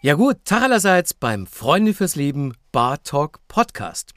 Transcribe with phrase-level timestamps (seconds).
[0.00, 4.14] Ja gut, Tag allerseits beim Freunde fürs Leben Bar Talk Podcast.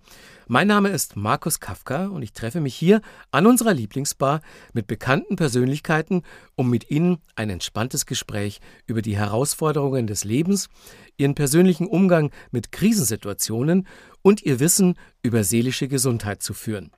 [0.48, 4.42] Mein Name ist Markus Kafka und ich treffe mich hier an unserer Lieblingsbar
[4.74, 6.22] mit bekannten Persönlichkeiten,
[6.54, 10.70] um mit ihnen ein entspanntes Gespräch über die Herausforderungen des Lebens,
[11.18, 13.88] ihren persönlichen Umgang mit Krisensituationen
[14.22, 16.92] und ihr Wissen über seelische Gesundheit zu führen.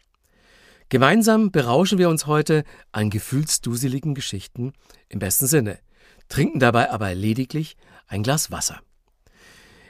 [0.89, 4.73] Gemeinsam berauschen wir uns heute an gefühlsduseligen Geschichten
[5.07, 5.79] im besten Sinne,
[6.27, 7.77] trinken dabei aber lediglich
[8.13, 8.79] ein Glas Wasser.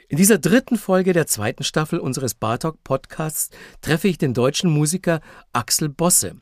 [0.08, 3.50] In dieser dritten Folge der zweiten Staffel unseres Bartok Podcasts
[3.82, 5.20] treffe ich den deutschen Musiker
[5.52, 6.36] Axel Bosse.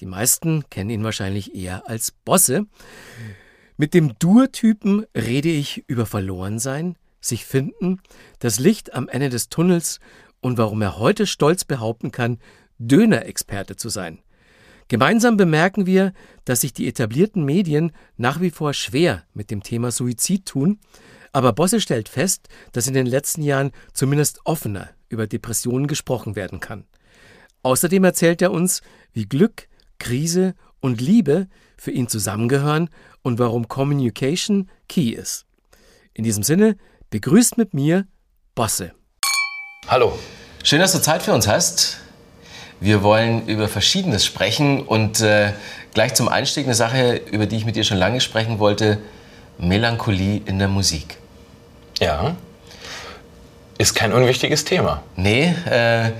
[0.00, 2.66] Die meisten kennen ihn wahrscheinlich eher als Bosse.
[3.76, 8.00] Mit dem Dur-Typen rede ich über Verlorensein, sich finden,
[8.38, 10.00] das Licht am Ende des Tunnels
[10.40, 12.38] und warum er heute stolz behaupten kann,
[12.78, 14.18] Döner-Experte zu sein.
[14.88, 16.12] Gemeinsam bemerken wir,
[16.44, 20.78] dass sich die etablierten Medien nach wie vor schwer mit dem Thema Suizid tun,
[21.32, 26.60] aber Bosse stellt fest, dass in den letzten Jahren zumindest offener über Depressionen gesprochen werden
[26.60, 26.84] kann.
[27.62, 32.90] Außerdem erzählt er uns, wie Glück, Krise und Liebe für ihn zusammengehören
[33.22, 35.46] und warum Communication key ist.
[36.12, 36.76] In diesem Sinne,
[37.10, 38.06] begrüßt mit mir
[38.54, 38.92] Bosse.
[39.88, 40.18] Hallo.
[40.62, 42.03] Schön, dass du Zeit für uns hast.
[42.80, 45.52] Wir wollen über Verschiedenes sprechen und äh,
[45.94, 48.98] gleich zum Einstieg eine Sache, über die ich mit dir schon lange sprechen wollte,
[49.58, 51.16] Melancholie in der Musik.
[52.00, 52.34] Ja,
[53.78, 55.02] ist kein unwichtiges Thema.
[55.16, 56.10] Nee, äh,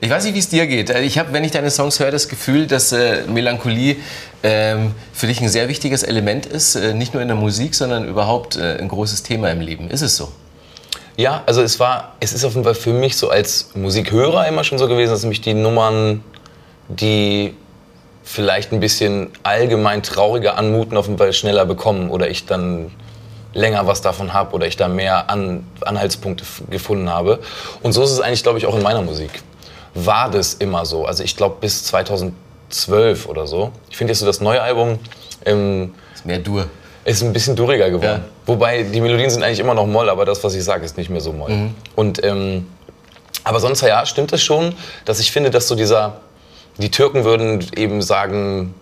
[0.00, 0.90] ich weiß nicht, wie es dir geht.
[0.90, 3.96] Äh, ich habe, wenn ich deine Songs höre, das Gefühl, dass äh, Melancholie
[4.42, 4.76] äh,
[5.12, 8.56] für dich ein sehr wichtiges Element ist, äh, nicht nur in der Musik, sondern überhaupt
[8.56, 9.90] äh, ein großes Thema im Leben.
[9.90, 10.32] Ist es so?
[11.16, 14.64] Ja, also es war, es ist auf jeden Fall für mich so als Musikhörer immer
[14.64, 16.24] schon so gewesen, dass mich die Nummern,
[16.88, 17.54] die
[18.24, 22.90] vielleicht ein bisschen allgemein trauriger anmuten, auf jeden Fall schneller bekommen oder ich dann
[23.52, 27.38] länger was davon habe oder ich da mehr An Anhaltspunkte gefunden habe.
[27.82, 29.30] Und so ist es eigentlich, glaube ich, auch in meiner Musik.
[29.94, 31.04] War das immer so.
[31.04, 33.70] Also ich glaube bis 2012 oder so.
[33.88, 34.98] Ich finde jetzt so das neue Album...
[35.44, 36.66] Ähm, ist mehr Dur.
[37.04, 38.22] Ist ein bisschen duriger geworden.
[38.22, 38.30] Ja.
[38.46, 41.10] Wobei die Melodien sind eigentlich immer noch Moll, aber das, was ich sage, ist nicht
[41.10, 41.50] mehr so Moll.
[41.50, 41.74] Mhm.
[41.94, 42.66] Und, ähm,
[43.44, 46.20] aber sonst, ja, stimmt es schon, dass ich finde, dass so dieser...
[46.76, 48.74] Die Türken würden eben sagen,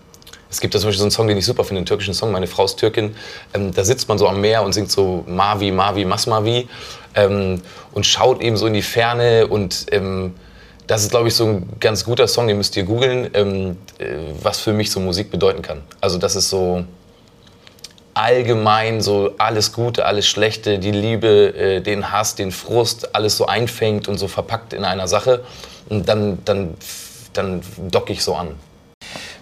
[0.49, 2.31] es gibt da zum Beispiel so einen Song, den ich super finde, einen türkischen Song,
[2.31, 3.15] meine Frau ist Türkin.
[3.53, 6.67] Ähm, da sitzt man so am Meer und singt so Mavi, Mavi, Masmavi
[7.13, 7.61] ähm,
[7.91, 10.33] und schaut eben so in die Ferne und ähm,
[10.87, 14.05] das ist, glaube ich, so ein ganz guter Song, den müsst ihr googeln, ähm, äh,
[14.41, 15.81] was für mich so Musik bedeuten kann.
[16.01, 16.83] Also das ist so
[18.13, 23.45] allgemein so alles Gute, alles Schlechte, die Liebe, äh, den Hass, den Frust, alles so
[23.45, 25.43] einfängt und so verpackt in einer Sache.
[25.89, 26.75] Und dann, dann,
[27.33, 28.55] dann docke ich so an.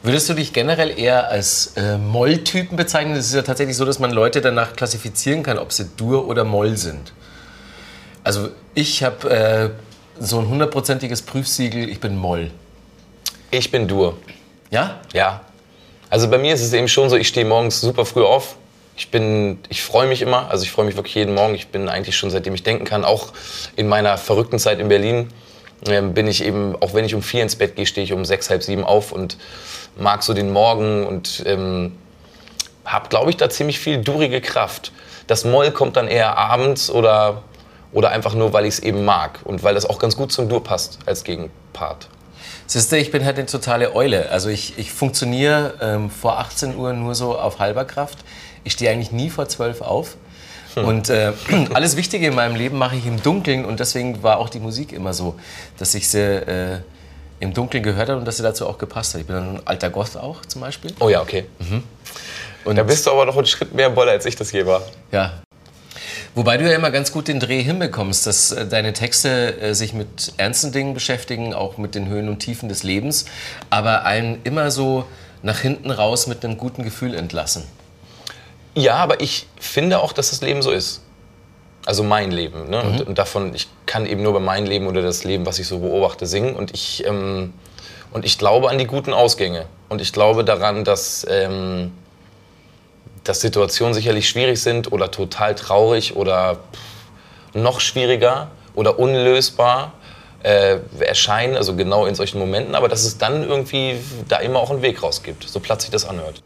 [0.04, 3.16] Würdest du dich generell eher als äh, Moll-Typen bezeichnen?
[3.16, 6.44] Es ist ja tatsächlich so, dass man Leute danach klassifizieren kann, ob sie Dur oder
[6.44, 7.14] Moll sind.
[8.24, 9.70] Also ich habe äh,
[10.20, 12.52] so ein hundertprozentiges Prüfsiegel, ich bin Moll.
[13.52, 14.18] Ich bin Dur.
[14.72, 15.02] Ja?
[15.14, 15.42] Ja.
[16.10, 18.56] Also bei mir ist es eben schon so, ich stehe morgens super früh auf.
[19.02, 21.56] Ich bin, ich freue mich immer, also ich freue mich wirklich jeden Morgen.
[21.56, 23.34] Ich bin eigentlich schon seitdem ich denken kann, auch
[23.76, 25.30] in meiner verrückten Zeit in Berlin,
[25.88, 28.26] äh, bin ich eben, auch wenn ich um vier ins Bett gehe, stehe ich um
[28.26, 29.38] sechs, halb sieben auf und
[29.98, 31.94] mag so den Morgen und ähm,
[32.86, 34.92] habe, glaube ich, da ziemlich viel durige Kraft.
[35.26, 37.42] Das Moll kommt dann eher abends oder,
[37.94, 40.48] oder einfach nur, weil ich es eben mag und weil das auch ganz gut zum
[40.48, 42.08] Dur passt als Gegenpart.
[42.68, 44.30] Siehst du, ich bin halt eine totale Eule.
[44.30, 48.20] Also ich, ich funktioniere ähm, vor 18 Uhr nur so auf halber Kraft.
[48.64, 50.18] Ich stehe eigentlich nie vor 12 auf.
[50.76, 50.86] Hm.
[50.86, 51.34] Und äh,
[51.74, 54.94] alles Wichtige in meinem Leben mache ich im Dunkeln und deswegen war auch die Musik
[54.94, 55.36] immer so,
[55.78, 56.80] dass ich sie äh,
[57.40, 59.22] im Dunkeln gehört hat und dass sie dazu auch gepasst hat.
[59.22, 60.94] Ich bin ein alter Goth auch zum Beispiel.
[61.00, 61.46] Oh ja, okay.
[61.60, 61.84] Mhm.
[62.64, 64.84] Und da bist du aber noch einen Schritt mehr Boller, als ich das je war.
[65.12, 65.42] Ja.
[66.36, 69.94] Wobei du ja immer ganz gut den Dreh hinbekommst, dass äh, deine Texte äh, sich
[69.94, 73.26] mit ernsten Dingen beschäftigen, auch mit den Höhen und Tiefen des Lebens,
[73.70, 75.06] aber einen immer so
[75.42, 77.64] nach hinten raus mit einem guten Gefühl entlassen.
[78.76, 81.02] Ja, aber ich finde auch, dass das Leben so ist.
[81.86, 82.70] Also mein Leben.
[82.70, 82.84] Ne?
[82.84, 82.90] Mhm.
[82.90, 85.68] Und, und, davon, ich kann eben nur über mein Leben oder das Leben, was ich
[85.68, 86.56] so beobachte, singen.
[86.56, 87.54] Und ich, ähm,
[88.12, 89.66] und ich glaube an die guten Ausgänge.
[89.90, 91.92] Und ich glaube daran, dass, ähm,
[93.24, 96.60] dass Situationen sicherlich schwierig sind oder total traurig oder
[97.54, 99.94] noch schwieriger oder unlösbar
[100.44, 103.98] äh, erscheinen, also genau in solchen Momenten, aber dass es dann irgendwie
[104.28, 106.42] da immer auch einen Weg raus gibt, so platt sich das anhört.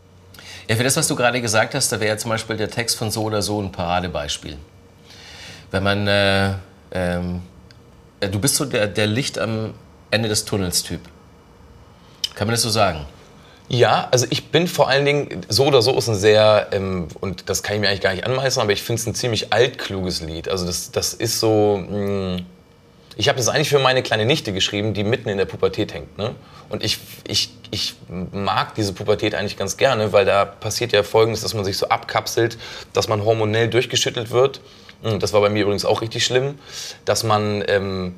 [0.68, 3.12] Ja, für das, was du gerade gesagt hast, da wäre zum Beispiel der Text von
[3.12, 4.58] so oder so ein Paradebeispiel
[5.76, 6.54] wenn man, äh,
[6.94, 7.42] ähm,
[8.22, 9.74] äh, du bist so der, der Licht am
[10.10, 11.02] Ende des Tunnels Typ.
[12.34, 13.06] Kann man das so sagen?
[13.68, 17.50] Ja, also ich bin vor allen Dingen, so oder so ist ein sehr, ähm, und
[17.50, 20.22] das kann ich mir eigentlich gar nicht anmeißen, aber ich finde es ein ziemlich altkluges
[20.22, 20.48] Lied.
[20.48, 22.46] Also das, das ist so, mh, mm,
[23.16, 26.18] ich habe das eigentlich für meine kleine Nichte geschrieben, die mitten in der Pubertät hängt.
[26.18, 26.36] Ne?
[26.70, 26.98] Und ich,
[27.28, 31.64] ich, ich mag diese Pubertät eigentlich ganz gerne, weil da passiert ja Folgendes, dass man
[31.64, 32.58] sich so abkapselt,
[32.94, 34.62] dass man hormonell durchgeschüttelt wird.
[35.04, 36.60] Hm, das war bei mir übrigens auch richtig schlimm,
[37.06, 37.64] dass man...
[37.68, 38.16] Ähm,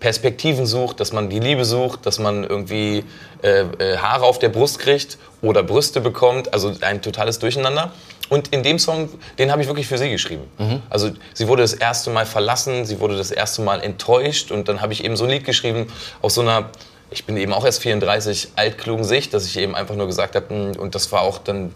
[0.00, 3.04] Perspektiven sucht, dass man die Liebe sucht, dass man irgendwie
[3.42, 7.92] äh, äh, Haare auf der Brust kriegt oder Brüste bekommt, also ein totales Durcheinander.
[8.30, 10.44] Und in dem Song, den habe ich wirklich für sie geschrieben.
[10.56, 10.82] Mhm.
[10.88, 14.80] Also sie wurde das erste Mal verlassen, sie wurde das erste Mal enttäuscht und dann
[14.80, 15.88] habe ich eben so ein Lied geschrieben
[16.22, 16.70] aus so einer,
[17.10, 20.48] ich bin eben auch erst 34, altklugen Sicht, dass ich eben einfach nur gesagt habe,
[20.48, 21.74] hm, und das war auch dann,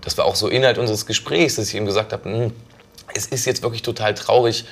[0.00, 2.52] das war auch so Inhalt unseres Gesprächs, dass ich eben gesagt habe, hm,
[3.14, 4.64] es ist jetzt wirklich total traurig,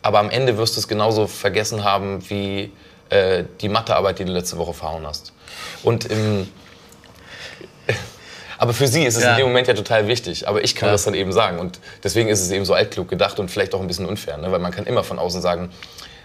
[0.00, 2.72] aber am Ende wirst du es genauso vergessen haben wie
[3.10, 5.34] äh, die Mathearbeit, die du letzte Woche verhauen hast.
[5.82, 6.48] Und im,
[8.62, 9.32] aber für sie ist es ja.
[9.32, 10.46] in dem Moment ja total wichtig.
[10.46, 10.92] Aber ich kann ja.
[10.92, 11.58] das dann eben sagen.
[11.58, 14.36] Und deswegen ist es eben so altklug gedacht und vielleicht auch ein bisschen unfair.
[14.36, 14.52] Ne?
[14.52, 15.70] Weil man kann immer von außen sagen,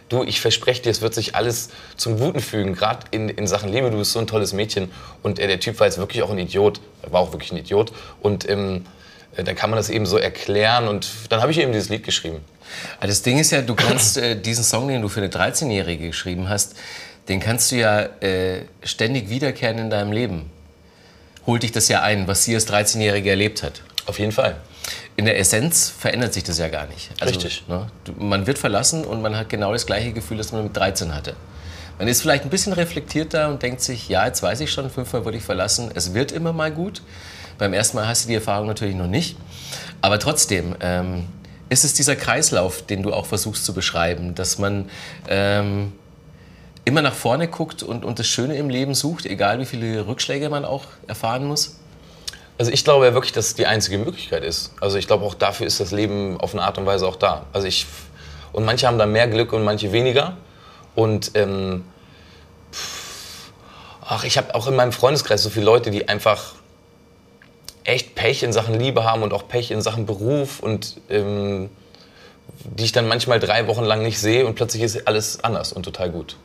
[0.10, 2.76] du, ich verspreche dir, es wird sich alles zum Guten fügen.
[2.76, 4.92] Gerade in, in Sachen Liebe, du bist so ein tolles Mädchen.
[5.24, 6.80] Und äh, der Typ war jetzt wirklich auch ein Idiot.
[7.02, 7.92] Er war auch wirklich ein Idiot.
[8.22, 8.86] Und ähm,
[9.36, 10.88] äh, dann kann man das eben so erklären.
[10.88, 12.42] Und dann habe ich eben dieses Lied geschrieben.
[13.02, 16.50] Das Ding ist ja, du kannst äh, diesen Song, den du für eine 13-Jährige geschrieben
[16.50, 16.76] hast,
[17.30, 20.52] den kannst du ja äh, ständig wiederkehren in deinem Leben.
[21.48, 23.82] Holt dich das ja ein, was sie als 13-Jährige erlebt hat.
[24.06, 24.58] Auf jeden Fall.
[25.16, 27.10] In der Essenz verändert sich das ja gar nicht.
[27.20, 27.64] Also, Richtig.
[27.68, 31.16] Ne, man wird verlassen und man hat genau das gleiche Gefühl, das man mit 13
[31.16, 31.36] hatte.
[31.98, 35.26] Man ist vielleicht ein bisschen reflektierter und denkt sich, ja, jetzt weiß ich schon, fünfmal
[35.26, 37.02] wurde ich verlassen, es wird immer mal gut.
[37.58, 39.36] Beim ersten Mal hast du die Erfahrung natürlich noch nicht.
[40.02, 41.26] Aber trotzdem, ähm,
[41.70, 44.90] ist es dieser Kreislauf, den du auch versuchst zu beschreiben, dass man
[45.28, 45.94] ähm,
[46.88, 50.50] immer nach vorne guckt und, und das Schöne im Leben sucht, egal wie viele Rückschläge
[50.50, 51.78] man auch erfahren muss?
[52.58, 54.72] Also ich glaube ja wirklich, dass es die einzige Möglichkeit ist.
[54.80, 57.46] Also ich glaube auch dafür ist das Leben auf eine Art und Weise auch da.
[57.52, 57.86] Also ich
[58.54, 60.38] und manche haben da mehr Glück und manche weniger.
[60.96, 61.84] Und ähm,
[64.02, 66.56] ach, ich habe auch in meinem Freundeskreis so viele Leute, die einfach
[67.84, 71.70] echt Pech in Sachen Liebe haben und auch Pech in Sachen Beruf und ähm,
[72.64, 75.84] die ich dann manchmal drei Wochen lang nicht sehe und plötzlich ist alles anders und
[75.84, 76.38] total gut.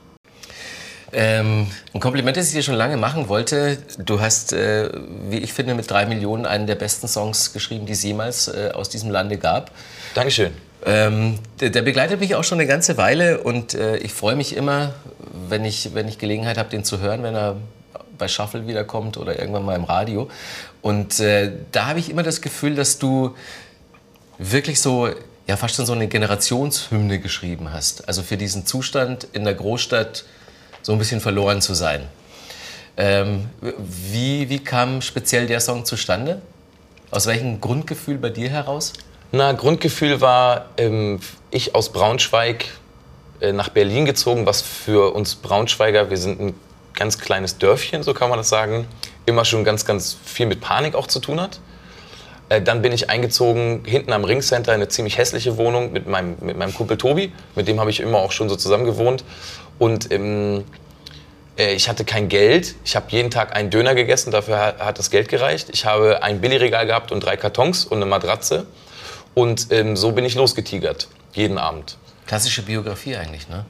[1.14, 3.76] Ähm, ein Kompliment, das ich dir schon lange machen wollte.
[3.98, 4.90] Du hast, äh,
[5.28, 8.70] wie ich finde, mit drei Millionen einen der besten Songs geschrieben, die es jemals äh,
[8.72, 9.72] aus diesem Lande gab.
[10.14, 10.52] Dankeschön.
[10.84, 14.56] Ähm, der, der, begleitet mich auch schon eine ganze Weile und äh, ich freue mich
[14.56, 14.94] immer,
[15.48, 17.56] wenn ich, wenn ich Gelegenheit habe, den zu hören, wenn er
[18.18, 20.28] bei Shuffle wiederkommt oder irgendwann mal im Radio.
[20.80, 23.36] Und äh, da habe ich immer das Gefühl, dass du
[24.38, 25.08] wirklich so,
[25.46, 28.08] ja, fast schon so eine Generationshymne geschrieben hast.
[28.08, 30.24] Also für diesen Zustand in der Großstadt
[30.82, 32.08] so ein bisschen verloren zu sein.
[32.96, 36.42] Ähm, wie, wie kam speziell der Song zustande?
[37.10, 38.92] Aus welchem Grundgefühl bei dir heraus?
[39.32, 41.20] Na, Grundgefühl war, ähm,
[41.50, 42.66] ich aus Braunschweig
[43.40, 46.54] äh, nach Berlin gezogen, was für uns Braunschweiger, wir sind ein
[46.94, 48.86] ganz kleines Dörfchen, so kann man das sagen,
[49.24, 51.60] immer schon ganz, ganz viel mit Panik auch zu tun hat.
[52.48, 56.36] Äh, dann bin ich eingezogen hinten am Ringcenter in eine ziemlich hässliche Wohnung mit meinem,
[56.40, 57.32] mit meinem Kumpel Tobi.
[57.54, 59.24] Mit dem habe ich immer auch schon so zusammen gewohnt.
[59.82, 60.62] Und ähm,
[61.58, 62.76] äh, ich hatte kein Geld.
[62.84, 65.70] Ich habe jeden Tag einen Döner gegessen, dafür hat, hat das Geld gereicht.
[65.72, 68.64] Ich habe ein Billigregal gehabt und drei Kartons und eine Matratze.
[69.34, 71.96] Und ähm, so bin ich losgetigert, jeden Abend.
[72.28, 73.64] Klassische Biografie eigentlich, ne?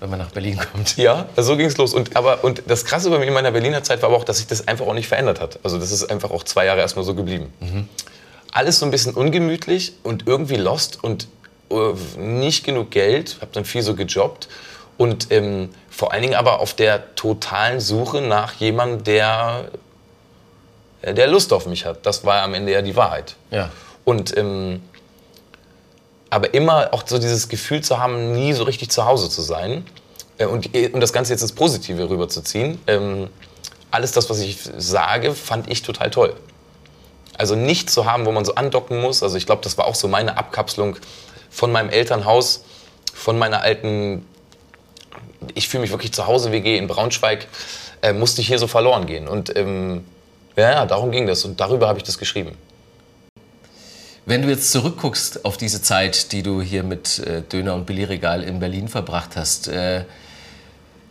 [0.00, 0.96] wenn man nach Berlin kommt.
[0.96, 1.94] Ja, so ging es los.
[1.94, 4.38] Und, aber, und das Krasse bei mir in meiner Berliner Zeit war aber auch, dass
[4.38, 5.60] sich das einfach auch nicht verändert hat.
[5.62, 7.52] Also das ist einfach auch zwei Jahre erstmal so geblieben.
[7.60, 7.88] Mhm.
[8.50, 11.28] Alles so ein bisschen ungemütlich und irgendwie lost und
[11.70, 13.36] uh, nicht genug Geld.
[13.40, 14.48] Habe dann viel so gejobbt.
[14.96, 19.70] Und ähm, vor allen Dingen aber auf der totalen Suche nach jemandem, der,
[21.02, 22.06] äh, der Lust auf mich hat.
[22.06, 23.36] Das war am Ende ja die Wahrheit.
[23.50, 23.70] Ja.
[24.04, 24.82] Und ähm,
[26.30, 29.84] aber immer auch so dieses Gefühl zu haben, nie so richtig zu Hause zu sein
[30.38, 32.80] äh, und, und das Ganze jetzt ins Positive rüberzuziehen.
[32.86, 33.28] Ähm,
[33.90, 36.34] alles das, was ich sage, fand ich total toll.
[37.36, 39.22] Also nichts zu haben, wo man so andocken muss.
[39.22, 40.96] Also ich glaube, das war auch so meine Abkapselung
[41.50, 42.64] von meinem Elternhaus,
[43.12, 44.26] von meiner alten,
[45.54, 47.46] ich fühle mich wirklich zu Hause WG in Braunschweig,
[48.02, 49.28] äh, musste ich hier so verloren gehen.
[49.28, 50.04] Und ähm,
[50.56, 52.56] ja, darum ging das und darüber habe ich das geschrieben.
[54.24, 58.44] Wenn du jetzt zurückguckst auf diese Zeit, die du hier mit äh, Döner und Billigregal
[58.44, 60.04] in Berlin verbracht hast, äh,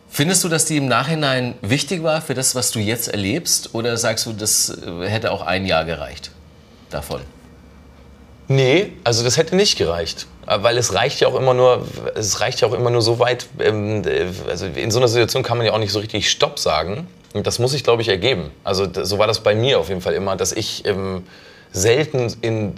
[0.08, 3.74] findest du, dass die im Nachhinein wichtig war für das, was du jetzt erlebst?
[3.74, 6.30] Oder sagst du, das äh, hätte auch ein Jahr gereicht
[6.88, 7.20] davon?
[8.48, 10.26] Nee, also das hätte nicht gereicht.
[10.60, 13.46] Weil es reicht ja auch immer nur, es reicht ja auch immer nur so weit,
[13.60, 14.02] ähm,
[14.48, 17.06] also in so einer Situation kann man ja auch nicht so richtig Stopp sagen.
[17.32, 18.50] Und das muss ich, glaube ich, ergeben.
[18.64, 21.26] Also so war das bei mir auf jeden Fall immer, dass ich ähm,
[21.72, 22.74] selten in...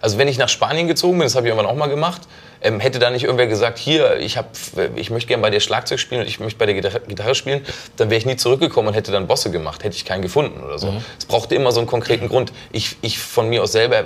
[0.00, 2.22] Also wenn ich nach Spanien gezogen bin, das habe ich irgendwann auch mal gemacht,
[2.60, 4.50] ähm, hätte da nicht irgendwer gesagt, hier, ich, hab,
[4.96, 7.64] ich möchte gerne bei dir Schlagzeug spielen und ich möchte bei dir Gitarre, Gitarre spielen,
[7.96, 10.80] dann wäre ich nie zurückgekommen und hätte dann Bosse gemacht, hätte ich keinen gefunden oder
[10.80, 10.90] so.
[10.90, 11.04] Mhm.
[11.16, 12.52] Es brauchte immer so einen konkreten Grund.
[12.72, 14.02] Ich, ich von mir aus selber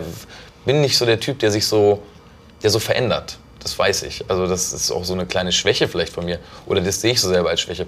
[0.67, 2.03] bin nicht so der Typ, der sich so,
[2.67, 3.39] der so verändert.
[3.63, 4.29] Das weiß ich.
[4.29, 6.41] Also das ist auch so eine kleine Schwäche vielleicht von mir.
[6.67, 7.87] Oder das sehe ich so selber als Schwäche.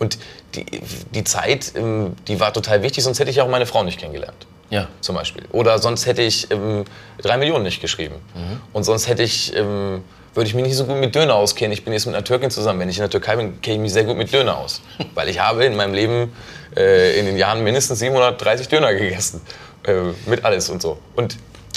[0.00, 0.18] Und
[0.56, 0.66] die,
[1.14, 4.46] die Zeit, ähm, die war total wichtig, sonst hätte ich auch meine Frau nicht kennengelernt.
[4.70, 4.88] Ja.
[5.00, 5.44] Zum Beispiel.
[5.52, 6.84] Oder sonst hätte ich ähm,
[7.22, 8.16] drei Millionen nicht geschrieben.
[8.34, 8.60] Mhm.
[8.72, 10.02] Und sonst hätte ich, ähm,
[10.34, 11.72] würde ich mich nicht so gut mit Döner auskennen.
[11.72, 12.80] Ich bin jetzt mit einer Türkin zusammen.
[12.80, 14.80] Wenn ich in der Türkei bin, kenne ich mich sehr gut mit Döner aus.
[15.14, 16.32] Weil ich habe in meinem Leben
[16.76, 19.42] äh, in den Jahren mindestens 730 Döner gegessen.
[19.84, 20.98] Äh, mit alles und so.
[21.14, 21.36] Und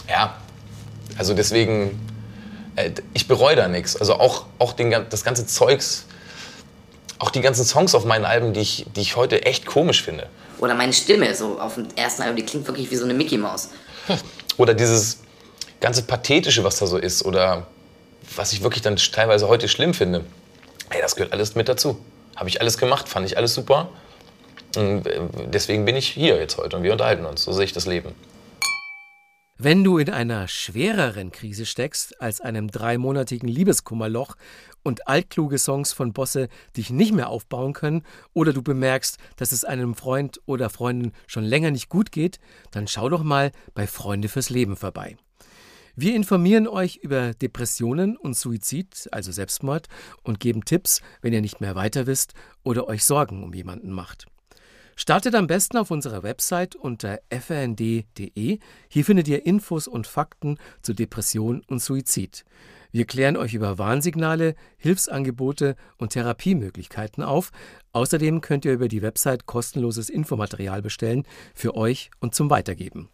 [0.10, 0.38] ja,
[1.18, 2.00] also deswegen,
[3.14, 3.96] ich bereue da nichts.
[3.96, 6.06] Also auch, auch den, das ganze Zeugs,
[7.20, 10.28] auch die ganzen Songs auf meinen Alben, die ich, die ich heute echt komisch finde.
[10.60, 13.38] Oder meine Stimme, so auf dem ersten Album, die klingt wirklich wie so eine Mickey
[13.38, 13.70] Maus.
[14.58, 15.20] Oder dieses
[15.80, 17.26] ganze Pathetische, was da so ist.
[17.26, 17.68] Oder
[18.36, 20.24] was ich wirklich dann teilweise heute schlimm finde.
[20.90, 22.00] Hey, das gehört alles mit dazu.
[22.36, 23.90] Habe ich alles gemacht, fand ich alles super.
[24.76, 27.44] Und äh, deswegen bin ich hier jetzt heute und wir unterhalten uns.
[27.44, 28.14] So sehe ich das Leben.
[29.64, 34.36] Wenn du in einer schwereren Krise steckst als einem dreimonatigen Liebeskummerloch
[34.82, 38.02] und altkluge Songs von Bosse dich nicht mehr aufbauen können
[38.34, 42.40] oder du bemerkst, dass es einem Freund oder Freundin schon länger nicht gut geht,
[42.72, 45.16] dann schau doch mal bei Freunde fürs Leben vorbei.
[45.96, 49.90] Wir informieren euch über Depressionen und Suizid, also Selbstmord,
[50.24, 54.26] und geben Tipps, wenn ihr nicht mehr weiter wisst oder euch Sorgen um jemanden macht.
[54.96, 58.60] Startet am besten auf unserer Website unter frnd.de.
[58.90, 62.46] Hier findet ihr Infos und Fakten zu Depression und Suizid.
[62.92, 67.52] Wir klären euch über Warnsignale, Hilfsangebote und Therapiemöglichkeiten auf.
[67.94, 71.24] Außerdem könnt ihr über die Website kostenloses Infomaterial bestellen
[71.56, 73.10] für euch und zum Weitergeben.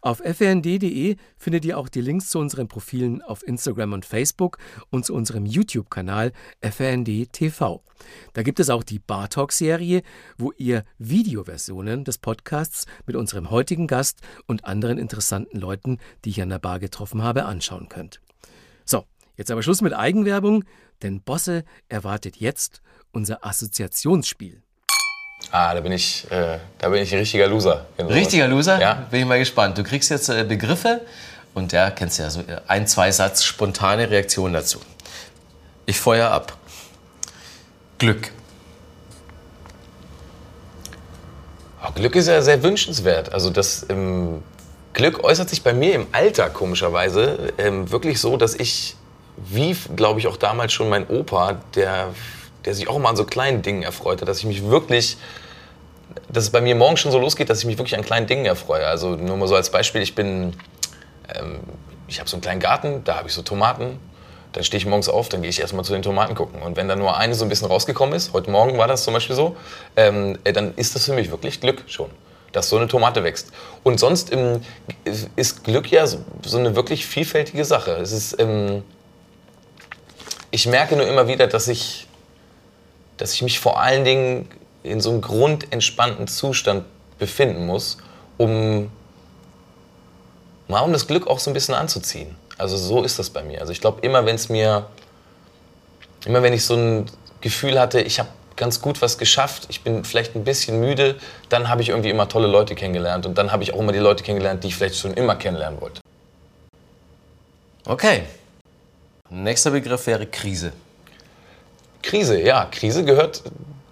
[0.00, 4.58] Auf frnd.de findet ihr auch die Links zu unseren Profilen auf Instagram und Facebook
[4.90, 7.82] und zu unserem YouTube-Kanal FRND TV.
[8.32, 10.02] Da gibt es auch die Bar Talk-Serie,
[10.36, 16.42] wo ihr Videoversionen des Podcasts mit unserem heutigen Gast und anderen interessanten Leuten, die ich
[16.42, 18.20] an der Bar getroffen habe, anschauen könnt.
[18.84, 19.04] So,
[19.36, 20.62] jetzt aber Schluss mit Eigenwerbung,
[21.02, 24.62] denn Bosse erwartet jetzt unser Assoziationsspiel.
[25.50, 27.86] Ah, da bin ich, äh, da bin ich ein richtiger Loser.
[27.98, 28.80] Richtiger Loser?
[28.80, 29.06] Ja.
[29.10, 29.78] Bin ich mal gespannt.
[29.78, 31.00] Du kriegst jetzt äh, Begriffe
[31.54, 34.78] und ja, kennst ja so äh, ein, zwei Satz spontane Reaktion dazu.
[35.86, 36.56] Ich feuer ab.
[37.98, 38.30] Glück.
[41.82, 43.32] Oh, Glück ist ja sehr wünschenswert.
[43.32, 44.42] Also das ähm,
[44.92, 48.96] Glück äußert sich bei mir im Alter komischerweise ähm, wirklich so, dass ich,
[49.36, 52.08] wie glaube ich auch damals schon mein Opa, der
[52.64, 55.16] der sich auch immer an so kleinen Dingen erfreut hat, dass ich mich wirklich,
[56.28, 58.46] dass es bei mir morgen schon so losgeht, dass ich mich wirklich an kleinen Dingen
[58.46, 58.86] erfreue.
[58.86, 60.54] Also nur mal so als Beispiel, ich bin,
[61.34, 61.60] ähm,
[62.06, 63.98] ich habe so einen kleinen Garten, da habe ich so Tomaten.
[64.52, 66.62] Dann stehe ich morgens auf, dann gehe ich erstmal zu den Tomaten gucken.
[66.62, 69.12] Und wenn da nur eine so ein bisschen rausgekommen ist, heute Morgen war das zum
[69.12, 69.56] Beispiel so,
[69.94, 72.10] ähm, äh, dann ist das für mich wirklich Glück schon
[72.52, 73.52] dass so eine Tomate wächst.
[73.82, 74.62] Und sonst ähm,
[75.36, 77.92] ist Glück ja so, so, eine wirklich vielfältige Sache.
[77.92, 78.82] Es ist, ähm,
[80.50, 82.07] ich merke nur immer wieder, dass ich
[83.18, 84.48] dass ich mich vor allen Dingen
[84.82, 86.84] in so einem grundentspannten Zustand
[87.18, 87.98] befinden muss,
[88.38, 88.90] um
[90.68, 92.34] mal um das Glück auch so ein bisschen anzuziehen.
[92.56, 93.60] Also so ist das bei mir.
[93.60, 94.86] Also ich glaube, immer wenn es mir,
[96.24, 97.06] immer wenn ich so ein
[97.40, 101.16] Gefühl hatte, ich habe ganz gut was geschafft, ich bin vielleicht ein bisschen müde,
[101.48, 104.00] dann habe ich irgendwie immer tolle Leute kennengelernt und dann habe ich auch immer die
[104.00, 106.00] Leute kennengelernt, die ich vielleicht schon immer kennenlernen wollte.
[107.86, 108.24] Okay.
[109.30, 110.72] Nächster Begriff wäre Krise.
[112.02, 113.42] Krise, ja, Krise gehört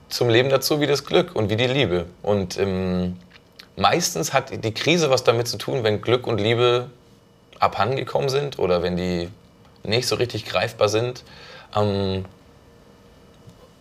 [0.08, 2.06] zum Leben dazu wie das Glück und wie die Liebe.
[2.22, 3.18] Und ähm,
[3.76, 6.90] meistens hat die Krise was damit zu tun, wenn Glück und Liebe
[7.58, 9.28] abhandengekommen sind oder wenn die
[9.82, 11.24] nicht so richtig greifbar sind.
[11.74, 12.24] Ähm,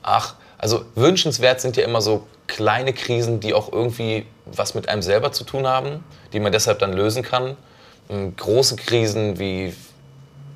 [0.01, 5.01] ach, also wünschenswert sind ja immer so kleine Krisen, die auch irgendwie was mit einem
[5.01, 6.03] selber zu tun haben,
[6.33, 7.57] die man deshalb dann lösen kann.
[8.09, 9.73] Ähm, große Krisen wie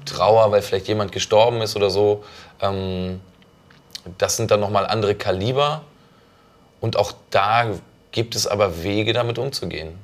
[0.06, 2.24] Trauer, weil vielleicht jemand gestorben ist oder so.
[2.62, 3.20] Ähm,
[4.18, 5.84] das sind dann nochmal andere Kaliber.
[6.82, 7.72] Und auch da
[8.12, 9.98] gibt es aber Wege, damit umzugehen.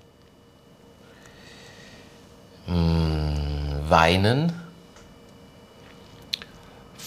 [2.65, 4.53] Hm, weinen?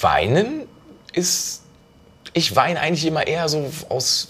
[0.00, 0.68] Weinen
[1.12, 1.62] ist.
[2.32, 4.28] Ich weine eigentlich immer eher so aus.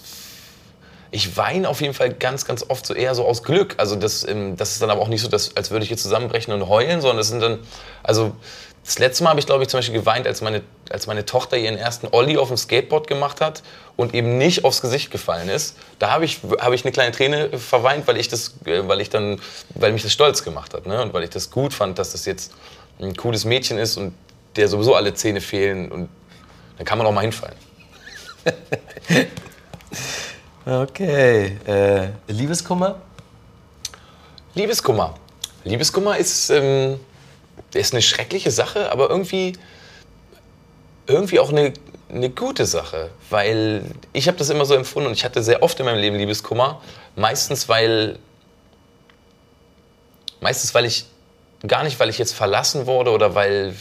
[1.11, 3.75] ich weine auf jeden Fall ganz, ganz oft so eher so aus Glück.
[3.77, 6.03] Also das, ähm, das ist dann aber auch nicht so, dass, als würde ich jetzt
[6.03, 7.59] zusammenbrechen und heulen, sondern das sind dann,
[8.03, 8.35] also
[8.83, 11.57] das letzte Mal habe ich, glaube ich, zum Beispiel geweint, als meine, als meine Tochter
[11.57, 13.61] ihren ersten Olli auf dem Skateboard gemacht hat
[13.97, 15.75] und eben nicht aufs Gesicht gefallen ist.
[15.99, 19.09] Da habe ich, hab ich eine kleine Träne verweint, weil ich, das, äh, weil ich
[19.09, 19.39] dann,
[19.75, 20.85] weil mich das stolz gemacht hat.
[20.85, 21.01] Ne?
[21.01, 22.53] Und weil ich das gut fand, dass das jetzt
[22.99, 24.13] ein cooles Mädchen ist und
[24.55, 25.91] der sowieso alle Zähne fehlen.
[25.91, 26.09] Und
[26.77, 27.57] dann kann man auch mal hinfallen.
[30.65, 31.57] okay.
[31.67, 33.01] Äh, Liebeskummer?
[34.55, 35.15] Liebeskummer.
[35.63, 36.99] Liebeskummer ist, ähm,
[37.73, 39.53] ist eine schreckliche Sache, aber irgendwie,
[41.07, 41.73] irgendwie auch eine,
[42.09, 43.09] eine gute Sache.
[43.29, 43.83] Weil
[44.13, 46.81] ich habe das immer so empfunden und ich hatte sehr oft in meinem Leben Liebeskummer.
[47.15, 48.17] Meistens, weil,
[50.41, 51.05] meistens, weil ich,
[51.67, 53.75] gar nicht, weil ich jetzt verlassen wurde oder weil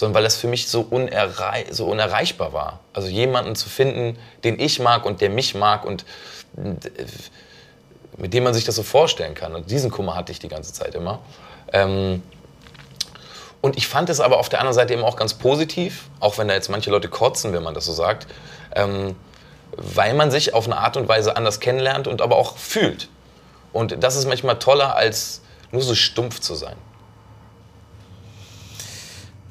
[0.00, 2.80] sondern weil das für mich so, unerrei so unerreichbar war.
[2.94, 6.06] Also jemanden zu finden, den ich mag und der mich mag und
[8.16, 9.54] mit dem man sich das so vorstellen kann.
[9.54, 11.20] Und diesen Kummer hatte ich die ganze Zeit immer.
[11.72, 12.22] Ähm,
[13.60, 16.48] und ich fand es aber auf der anderen Seite eben auch ganz positiv, auch wenn
[16.48, 18.26] da jetzt manche Leute kotzen, wenn man das so sagt,
[18.74, 19.16] ähm,
[19.76, 23.08] weil man sich auf eine Art und Weise anders kennenlernt und aber auch fühlt.
[23.72, 26.76] Und das ist manchmal toller, als nur so stumpf zu sein.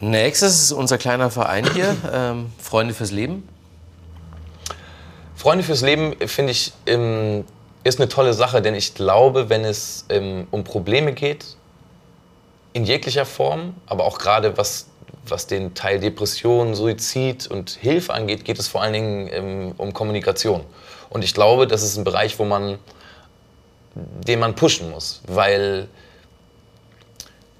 [0.01, 3.47] Nächstes ist unser kleiner Verein hier, ähm, Freunde fürs Leben.
[5.35, 7.45] Freunde fürs Leben, finde ich, ähm,
[7.83, 11.45] ist eine tolle Sache, denn ich glaube, wenn es ähm, um Probleme geht,
[12.79, 14.87] in jeglicher Form, aber auch gerade was,
[15.27, 19.93] was den Teil Depression, Suizid und Hilfe angeht, geht es vor allen Dingen ähm, um
[19.93, 20.61] Kommunikation.
[21.09, 22.79] Und ich glaube, das ist ein Bereich, wo man,
[23.95, 25.89] den man pushen muss, weil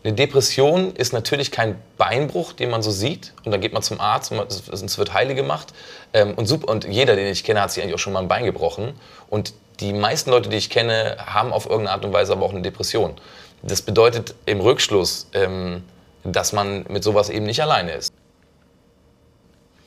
[0.06, 3.34] eine Depression ist natürlich kein Beinbruch, den man so sieht.
[3.44, 5.74] Und dann geht man zum Arzt und es wird heile gemacht.
[6.14, 8.94] Ähm, und, jeder, den ich kenne, hat sich eigentlich auch schon mal ein Bein gebrochen.
[9.30, 12.52] Und die meisten Leute, die ich kenne, haben auf irgendeine Art und Weise aber auch
[12.52, 13.16] eine Depression.
[13.62, 15.84] Das bedeutet im Rückschluss, ähm,
[16.24, 18.14] dass man mit sowas eben nicht alleine ist.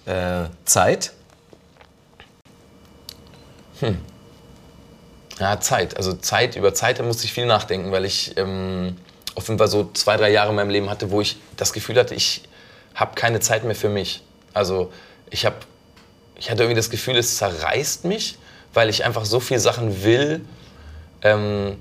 [0.07, 1.12] Äh, Zeit?
[3.81, 3.99] Hm.
[5.38, 5.97] Ja, Zeit.
[5.97, 8.37] Also Zeit, über Zeit, da muss ich viel nachdenken, weil ich...
[8.37, 8.97] Ähm,
[9.35, 11.99] auf jeden Fall so zwei, drei Jahre in meinem Leben hatte, wo ich das Gefühl
[11.99, 12.43] hatte, ich
[12.95, 14.23] habe keine Zeit mehr für mich.
[14.52, 14.93] Also
[15.30, 15.67] ich, hab,
[16.37, 18.39] ich hatte irgendwie das Gefühl, es zerreißt mich,
[18.75, 20.45] weil ich einfach so viele Sachen will,
[21.23, 21.76] ähm,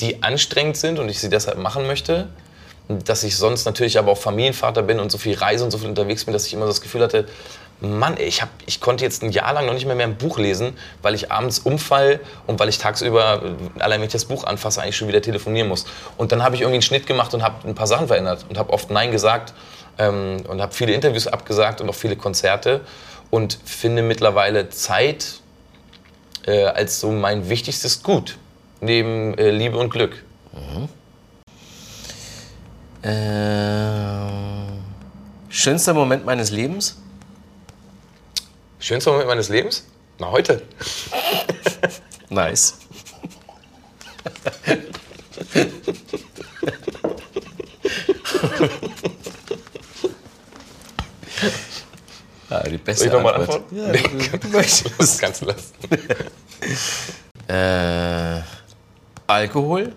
[0.00, 2.28] die anstrengend sind und ich sie deshalb machen möchte.
[2.88, 5.88] Dass ich sonst natürlich aber auch Familienvater bin und so viel reise und so viel
[5.88, 7.26] unterwegs bin, dass ich immer das Gefühl hatte,
[7.80, 10.16] Mann, ey, ich, hab, ich konnte jetzt ein Jahr lang noch nicht mehr, mehr ein
[10.16, 14.24] Buch lesen, weil ich abends umfall und weil ich tagsüber, äh, allein wenn ich das
[14.24, 15.84] Buch anfasse, eigentlich schon wieder telefonieren muss.
[16.16, 18.56] Und dann habe ich irgendwie einen Schnitt gemacht und habe ein paar Sachen verändert und
[18.56, 19.52] habe oft Nein gesagt
[19.98, 22.80] ähm, und habe viele Interviews abgesagt und auch viele Konzerte
[23.30, 25.40] und finde mittlerweile Zeit
[26.46, 28.38] äh, als so mein wichtigstes Gut,
[28.86, 30.24] neben äh, Liebe und Glück.
[30.52, 30.88] Mhm.
[33.06, 34.70] Äh,
[35.48, 36.96] schönster Moment meines Lebens?
[38.78, 39.84] Schönster Moment meines Lebens?
[40.18, 40.62] Na, heute.
[42.30, 42.78] nice.
[52.48, 53.76] ja, die beste Soll ich nochmal antworten?
[53.76, 54.90] Ja, du, du möchtest.
[54.98, 55.74] Das kannst du lassen.
[57.48, 58.05] äh,
[59.36, 59.94] Alkohol?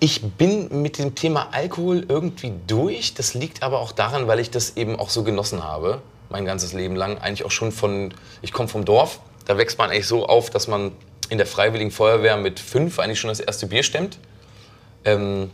[0.00, 3.14] Ich bin mit dem Thema Alkohol irgendwie durch.
[3.14, 6.72] Das liegt aber auch daran, weil ich das eben auch so genossen habe mein ganzes
[6.72, 7.18] Leben lang.
[7.18, 10.66] Eigentlich auch schon von, ich komme vom Dorf, da wächst man eigentlich so auf, dass
[10.66, 10.92] man
[11.28, 14.18] in der Freiwilligen Feuerwehr mit fünf eigentlich schon das erste Bier stemmt.
[15.04, 15.50] Ähm,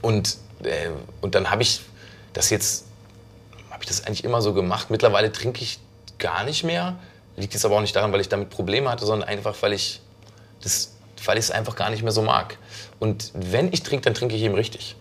[0.00, 0.88] und, äh,
[1.20, 1.82] und dann habe ich
[2.32, 2.86] das jetzt,
[3.70, 4.90] habe ich das eigentlich immer so gemacht.
[4.90, 5.78] Mittlerweile trinke ich
[6.18, 6.96] gar nicht mehr.
[7.36, 10.00] Liegt jetzt aber auch nicht daran, weil ich damit Probleme hatte, sondern einfach, weil ich
[10.62, 10.92] das,
[11.24, 12.58] weil ich es einfach gar nicht mehr so mag.
[12.98, 14.96] Und wenn ich trinke, dann trinke ich eben richtig.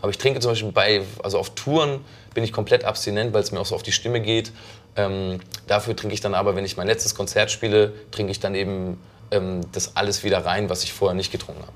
[0.00, 3.52] Aber ich trinke zum Beispiel bei, also auf Touren bin ich komplett abstinent, weil es
[3.52, 4.52] mir auch so auf die Stimme geht.
[4.96, 8.54] Ähm, dafür trinke ich dann aber, wenn ich mein letztes Konzert spiele, trinke ich dann
[8.54, 11.72] eben ähm, das alles wieder rein, was ich vorher nicht getrunken habe.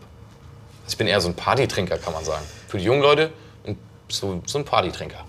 [0.85, 2.44] Also ich bin eher so ein Partytrinker, kann man sagen.
[2.68, 3.32] Für die jungen Leute
[4.12, 5.24] so, so ein Partytrinker.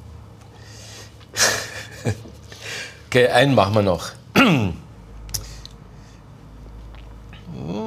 [3.07, 4.11] okay, einen machen wir noch.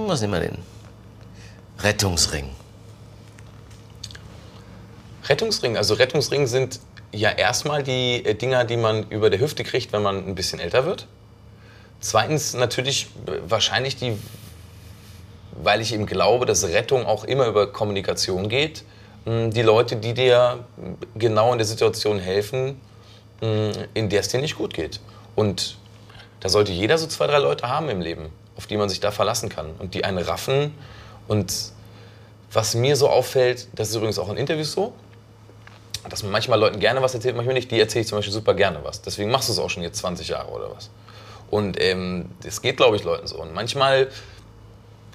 [0.08, 0.58] Was nehmen wir denn?
[1.80, 2.50] Rettungsring.
[5.28, 5.76] Rettungsring.
[5.76, 6.80] Also Rettungsring sind
[7.12, 10.60] ja erstmal die äh, Dinger, die man über der Hüfte kriegt, wenn man ein bisschen
[10.60, 11.06] älter wird.
[12.00, 14.16] Zweitens natürlich äh, wahrscheinlich die,
[15.52, 18.84] weil ich eben glaube, dass Rettung auch immer über Kommunikation geht.
[19.24, 20.64] Hm, die Leute, die dir
[21.16, 22.80] genau in der Situation helfen,
[23.40, 25.00] hm, in der es dir nicht gut geht.
[25.34, 25.76] Und
[26.40, 29.10] da sollte jeder so zwei, drei Leute haben im Leben, auf die man sich da
[29.10, 30.74] verlassen kann und die einen raffen.
[31.28, 31.52] Und
[32.52, 34.92] was mir so auffällt, das ist übrigens auch in Interviews so,
[36.08, 37.70] dass man manchmal Leuten gerne was erzählt, manchmal nicht.
[37.70, 39.02] Die erzähle ich zum Beispiel super gerne was.
[39.02, 40.90] Deswegen machst du es auch schon jetzt 20 Jahre oder was.
[41.50, 43.40] Und ähm, das geht, glaube ich, Leuten so.
[43.40, 44.08] Und manchmal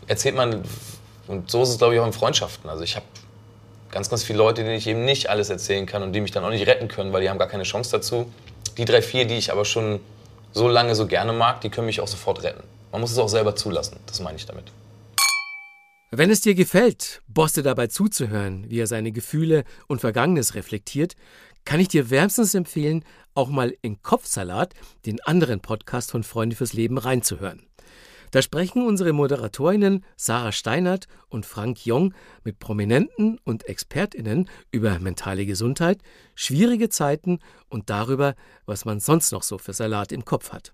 [0.07, 0.63] erzählt man,
[1.27, 2.69] und so ist es, glaube ich, auch in Freundschaften.
[2.69, 3.05] Also ich habe
[3.91, 6.43] ganz, ganz viele Leute, denen ich eben nicht alles erzählen kann und die mich dann
[6.43, 8.31] auch nicht retten können, weil die haben gar keine Chance dazu.
[8.77, 9.99] Die drei, vier, die ich aber schon
[10.53, 12.63] so lange so gerne mag, die können mich auch sofort retten.
[12.91, 14.71] Man muss es auch selber zulassen, das meine ich damit.
[16.13, 21.15] Wenn es dir gefällt, Bosse dabei zuzuhören, wie er seine Gefühle und Vergangenes reflektiert,
[21.63, 24.73] kann ich dir wärmstens empfehlen, auch mal in Kopfsalat,
[25.05, 27.65] den anderen Podcast von Freunde fürs Leben, reinzuhören.
[28.31, 35.45] Da sprechen unsere Moderatorinnen Sarah Steinert und Frank Jong mit Prominenten und Expertinnen über mentale
[35.45, 35.99] Gesundheit,
[36.35, 40.73] schwierige Zeiten und darüber, was man sonst noch so für Salat im Kopf hat.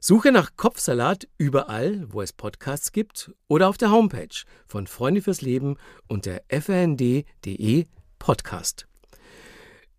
[0.00, 5.40] Suche nach Kopfsalat überall, wo es Podcasts gibt oder auf der Homepage von Freunde fürs
[5.40, 7.86] Leben unter frnd.de
[8.18, 8.86] Podcast.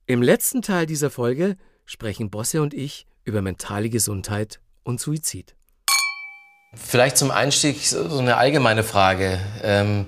[0.06, 5.56] Im letzten Teil dieser Folge sprechen Bosse und ich über mentale Gesundheit und Suizid.
[6.74, 9.40] Vielleicht zum Einstieg so eine allgemeine Frage.
[9.64, 10.06] Ähm,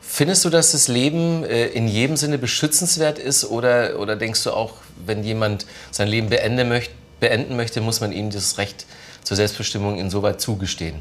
[0.00, 4.52] findest du, dass das Leben äh, in jedem Sinne beschützenswert ist oder, oder denkst du
[4.52, 8.86] auch, wenn jemand sein Leben beenden möchte, beenden möchte, muss man ihm das Recht
[9.28, 11.00] zur Selbstbestimmung insoweit zugestehen?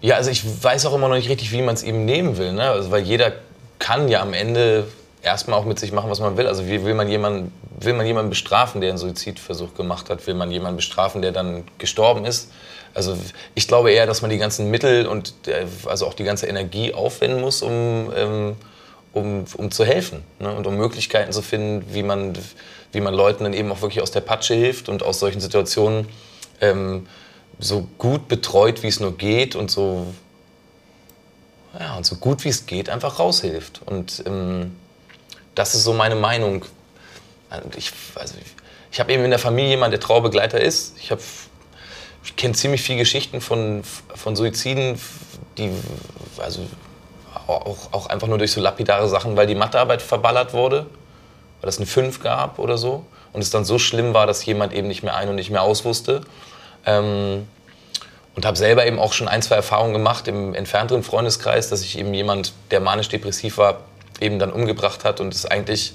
[0.00, 2.52] Ja, also ich weiß auch immer noch nicht richtig, wie man es ihm nehmen will.
[2.52, 2.62] Ne?
[2.62, 3.32] Also, weil jeder
[3.80, 4.86] kann ja am Ende
[5.20, 6.46] erstmal auch mit sich machen, was man will.
[6.46, 10.24] Also wie will man jemanden, will man jemanden bestrafen, der einen Suizidversuch gemacht hat?
[10.28, 12.52] Will man jemanden bestrafen, der dann gestorben ist?
[12.94, 13.18] Also
[13.56, 16.94] ich glaube eher, dass man die ganzen Mittel und äh, also auch die ganze Energie
[16.94, 18.56] aufwenden muss, um, ähm,
[19.12, 20.54] um, um zu helfen ne?
[20.54, 22.38] und um Möglichkeiten zu finden, wie man,
[22.92, 26.06] wie man Leuten dann eben auch wirklich aus der Patsche hilft und aus solchen Situationen
[26.62, 27.06] ähm,
[27.58, 30.06] so gut betreut, wie es nur geht und so,
[31.78, 33.82] ja, und so gut wie es geht einfach raushilft.
[33.84, 34.76] Und ähm,
[35.54, 36.64] das ist so meine Meinung.
[37.76, 38.46] Ich, also ich,
[38.90, 40.96] ich habe eben in der Familie jemanden, der Traubegleiter ist.
[40.98, 41.12] Ich
[42.24, 43.82] ich kenne ziemlich viele Geschichten von,
[44.14, 44.98] von Suiziden,
[45.58, 45.72] die
[46.38, 46.64] also
[47.46, 50.86] auch, auch einfach nur durch so lapidare Sachen, weil die Mathearbeit verballert wurde,
[51.60, 54.72] weil es eine 5 gab oder so und es dann so schlimm war, dass jemand
[54.72, 56.22] eben nicht mehr ein und nicht mehr aus wusste.
[56.86, 57.46] Ähm,
[58.34, 61.98] und habe selber eben auch schon ein, zwei Erfahrungen gemacht im entfernteren Freundeskreis, dass sich
[61.98, 63.80] eben jemand, der manisch-depressiv war,
[64.20, 65.94] eben dann umgebracht hat und es eigentlich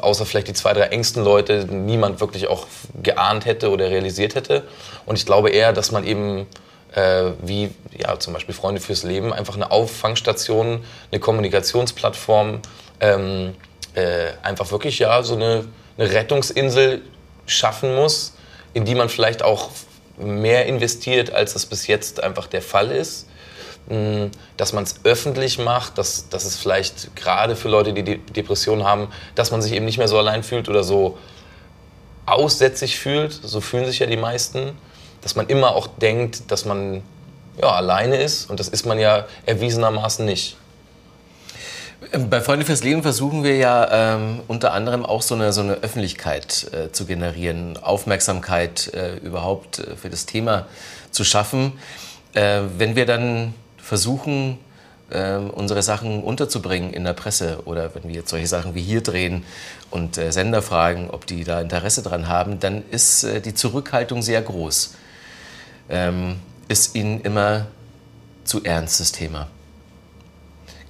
[0.00, 2.66] außer vielleicht die zwei, drei engsten Leute, niemand wirklich auch
[3.02, 4.62] geahnt hätte oder realisiert hätte.
[5.06, 6.46] Und ich glaube eher, dass man eben
[6.94, 12.60] äh, wie ja, zum Beispiel Freunde fürs Leben einfach eine Auffangstation, eine Kommunikationsplattform,
[13.00, 13.54] ähm,
[13.94, 15.64] äh, einfach wirklich ja so eine,
[15.96, 17.02] eine Rettungsinsel
[17.46, 18.34] schaffen muss,
[18.74, 19.70] in die man vielleicht auch
[20.18, 23.26] mehr investiert, als das bis jetzt einfach der Fall ist.
[24.56, 29.08] Dass man es öffentlich macht, dass, dass es vielleicht gerade für Leute, die Depressionen haben,
[29.34, 31.18] dass man sich eben nicht mehr so allein fühlt oder so
[32.26, 34.78] aussätzig fühlt, so fühlen sich ja die meisten,
[35.20, 37.02] dass man immer auch denkt, dass man
[37.60, 38.48] ja, alleine ist.
[38.48, 40.56] Und das ist man ja erwiesenermaßen nicht.
[42.10, 45.74] Bei Freunde fürs Leben versuchen wir ja ähm, unter anderem auch so eine, so eine
[45.74, 50.66] Öffentlichkeit äh, zu generieren, Aufmerksamkeit äh, überhaupt äh, für das Thema
[51.12, 51.74] zu schaffen.
[52.34, 54.58] Äh, wenn wir dann versuchen,
[55.12, 59.02] ähm, unsere Sachen unterzubringen in der Presse oder wenn wir jetzt solche Sachen wie hier
[59.02, 59.44] drehen
[59.90, 64.22] und äh, Sender fragen, ob die da Interesse dran haben, dann ist äh, die Zurückhaltung
[64.22, 64.94] sehr groß.
[65.88, 66.36] Ähm,
[66.66, 67.66] ist ihnen immer
[68.44, 69.48] zu ernst das Thema.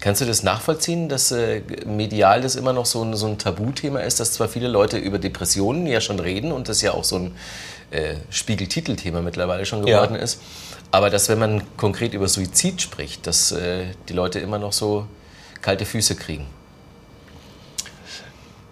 [0.02, 4.00] Kannst du das nachvollziehen, dass äh, medial das immer noch so ein, so ein Tabuthema
[4.00, 7.20] ist, dass zwar viele Leute über Depressionen ja schon reden und das ja auch so
[7.20, 7.36] ein
[7.92, 10.20] äh, Spiegel-Titelthema mittlerweile schon geworden ja.
[10.22, 10.40] ist,
[10.90, 15.06] aber dass, wenn man konkret über Suizid spricht, dass äh, die Leute immer noch so
[15.60, 16.48] kalte Füße kriegen.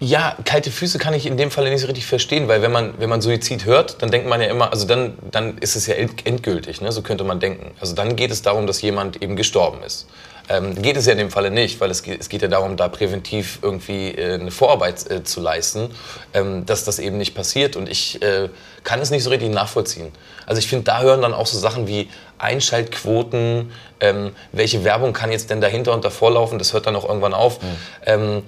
[0.01, 2.95] Ja, kalte Füße kann ich in dem Fall nicht so richtig verstehen, weil wenn man,
[2.97, 5.93] wenn man Suizid hört, dann denkt man ja immer, also dann, dann ist es ja
[5.93, 6.91] endgültig, ne?
[6.91, 7.71] so könnte man denken.
[7.79, 10.07] Also dann geht es darum, dass jemand eben gestorben ist.
[10.49, 12.77] Ähm, geht es ja in dem Falle nicht, weil es geht, es geht ja darum,
[12.77, 15.89] da präventiv irgendwie äh, eine Vorarbeit äh, zu leisten,
[16.33, 17.75] ähm, dass das eben nicht passiert.
[17.75, 18.49] Und ich äh,
[18.83, 20.11] kann es nicht so richtig nachvollziehen.
[20.45, 25.31] Also ich finde, da hören dann auch so Sachen wie Einschaltquoten, ähm, welche Werbung kann
[25.31, 27.59] jetzt denn dahinter und davor laufen, das hört dann auch irgendwann auf.
[27.61, 28.43] Mhm.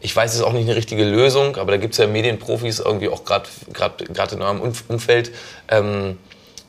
[0.00, 2.80] ich weiß, es ist auch nicht eine richtige Lösung, aber da gibt es ja Medienprofis
[2.80, 3.48] irgendwie auch gerade
[4.32, 5.30] in eurem Umfeld.
[5.68, 6.18] Ähm,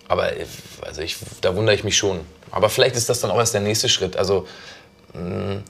[0.07, 0.31] aber
[0.81, 2.21] also ich, da wundere ich mich schon.
[2.51, 4.17] Aber vielleicht ist das dann auch erst der nächste Schritt.
[4.17, 4.47] Also
[5.13, 5.61] mh,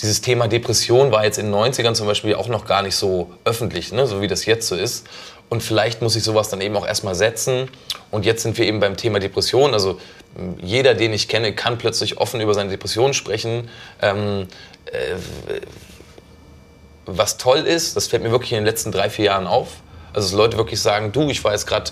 [0.00, 3.30] dieses Thema Depression war jetzt in den 90ern zum Beispiel auch noch gar nicht so
[3.44, 5.06] öffentlich, ne, so wie das jetzt so ist.
[5.48, 7.68] Und vielleicht muss ich sowas dann eben auch erstmal setzen.
[8.10, 9.74] Und jetzt sind wir eben beim Thema Depression.
[9.74, 10.00] Also
[10.60, 13.68] jeder, den ich kenne, kann plötzlich offen über seine Depression sprechen.
[14.00, 14.48] Ähm,
[14.86, 15.16] äh,
[17.04, 19.68] was toll ist, das fällt mir wirklich in den letzten drei, vier Jahren auf.
[20.12, 21.90] Also dass Leute wirklich sagen, du, ich war gerade,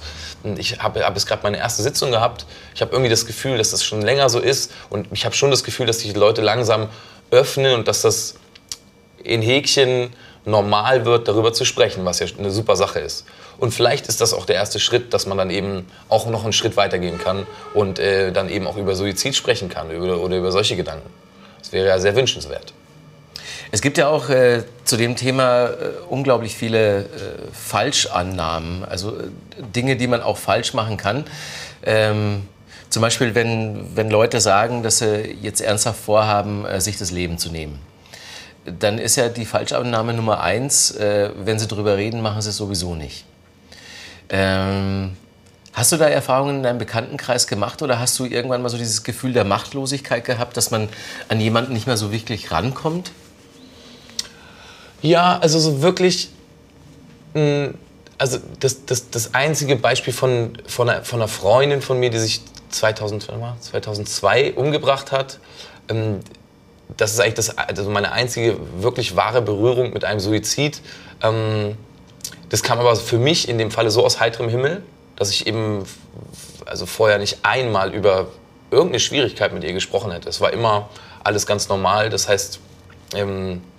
[0.57, 2.47] ich habe hab jetzt gerade meine erste Sitzung gehabt.
[2.75, 5.51] Ich habe irgendwie das Gefühl, dass das schon länger so ist und ich habe schon
[5.51, 6.89] das Gefühl, dass sich die Leute langsam
[7.31, 8.35] öffnen und dass das
[9.23, 10.11] in Häkchen
[10.45, 13.27] normal wird, darüber zu sprechen, was ja eine super Sache ist.
[13.59, 16.55] Und vielleicht ist das auch der erste Schritt, dass man dann eben auch noch einen
[16.55, 20.51] Schritt weitergehen kann und äh, dann eben auch über Suizid sprechen kann über, oder über
[20.51, 21.09] solche Gedanken.
[21.59, 22.73] Das wäre ja sehr wünschenswert.
[23.73, 25.75] Es gibt ja auch äh, zu dem Thema äh,
[26.09, 27.07] unglaublich viele äh,
[27.53, 29.29] Falschannahmen, also äh,
[29.75, 31.25] Dinge, die man auch falsch machen kann.
[31.85, 32.49] Ähm,
[32.89, 37.39] zum Beispiel, wenn, wenn Leute sagen, dass sie jetzt ernsthaft vorhaben, äh, sich das Leben
[37.39, 37.79] zu nehmen.
[38.65, 42.57] Dann ist ja die Falschannahme Nummer eins, äh, wenn sie darüber reden, machen sie es
[42.57, 43.25] sowieso nicht.
[44.29, 45.17] Ähm,
[45.73, 49.05] Hast du da Erfahrungen in deinem Bekanntenkreis gemacht oder hast du irgendwann mal so dieses
[49.05, 50.89] Gefühl der Machtlosigkeit gehabt, dass man
[51.29, 53.13] an jemanden nicht mehr so wirklich rankommt?
[55.03, 56.31] Ja, also so wirklich.
[57.35, 57.69] Mm,
[58.19, 62.19] also das, das, das einzige Beispiel von, von, einer, von einer Freundin von mir, die
[62.19, 63.29] sich 2000,
[63.61, 65.39] 2002 umgebracht hat,
[65.89, 66.21] ähm,
[66.97, 70.83] das ist eigentlich das, also meine einzige wirklich wahre Berührung mit einem Suizid.
[71.23, 71.77] Ähm,
[72.49, 74.83] das kam aber für mich in dem Falle so aus heiterem Himmel,
[75.17, 75.85] dass ich eben
[76.67, 78.29] also vorher nicht einmal über
[78.71, 80.29] irgendeine Schwierigkeit mit ihr gesprochen hätte.
[80.29, 80.89] Es war immer
[81.25, 82.11] alles ganz normal.
[82.11, 82.61] Das heißt,
[83.15, 83.70] ähm, äh,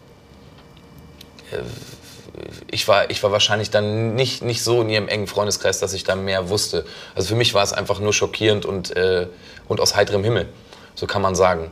[2.69, 6.03] ich war, ich war wahrscheinlich dann nicht, nicht so in ihrem engen Freundeskreis, dass ich
[6.03, 6.85] da mehr wusste.
[7.15, 9.27] Also für mich war es einfach nur schockierend und, äh,
[9.67, 10.47] und aus heiterem Himmel,
[10.95, 11.71] so kann man sagen.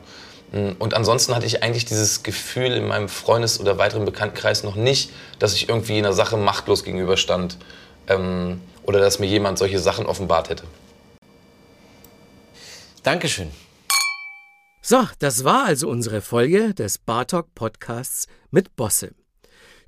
[0.52, 4.76] Mm, und ansonsten hatte ich eigentlich dieses Gefühl in meinem Freundes- oder weiteren Bekanntenkreis noch
[4.76, 7.58] nicht, dass ich irgendwie einer Sache machtlos gegenüberstand
[8.08, 10.64] ähm, oder dass mir jemand solche Sachen offenbart hätte.
[13.04, 13.52] Dankeschön.
[14.82, 19.12] So, das war also unsere Folge des Bartok Podcasts mit Bosse.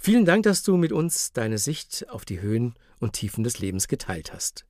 [0.04, 3.88] Vielen Dank, dass du mit uns deine Sicht auf die Höhen und Tiefen des Lebens
[3.88, 4.66] geteilt hast.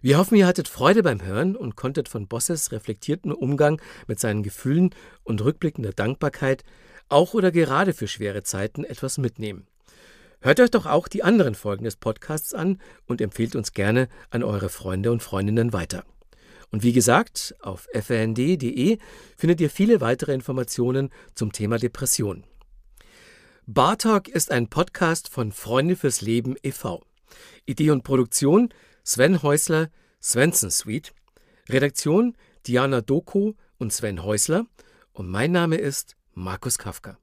[0.00, 4.42] Wir hoffen, ihr hattet Freude beim Hören und konntet von Bosses reflektierten Umgang mit seinen
[4.42, 6.64] Gefühlen und rückblickender Dankbarkeit
[7.10, 9.66] auch oder gerade für schwere Zeiten etwas mitnehmen.
[10.40, 14.42] Hört euch doch auch die anderen Folgen des Podcasts an und empfehlt uns gerne an
[14.42, 16.06] eure Freunde und Freundinnen weiter.
[16.70, 18.96] Und wie gesagt, auf fnd.de
[19.36, 22.44] findet ihr viele weitere Informationen zum Thema Depression.
[23.66, 27.02] Bartalk ist ein Podcast von Freunde fürs Leben e.V.
[27.64, 28.68] Idee und Produktion
[29.04, 29.88] Sven Häusler,
[30.22, 31.14] Svensson Suite.
[31.70, 34.66] Redaktion Diana Doko und Sven Häusler.
[35.14, 37.16] Und mein Name ist Markus Kafka.